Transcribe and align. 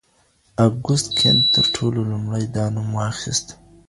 اګوست 0.65 1.07
کنت 1.19 1.43
تر 1.55 1.65
ټولو 1.75 1.99
لومړی 2.11 2.45
دا 2.55 2.65
نوم 2.73 2.89
واخيست. 2.99 3.47